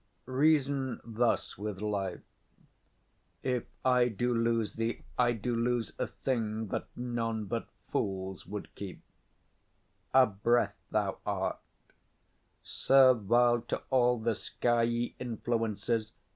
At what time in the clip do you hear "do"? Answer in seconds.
4.07-4.33, 5.33-5.55